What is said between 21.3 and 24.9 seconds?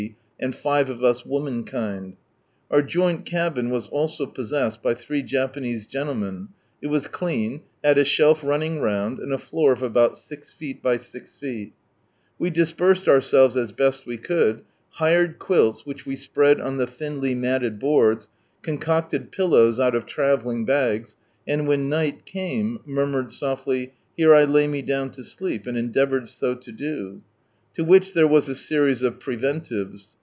and when night came, murmured softly" Here I lay me